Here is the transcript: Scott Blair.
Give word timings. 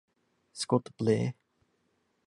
Scott 0.53 0.89
Blair. 0.97 1.35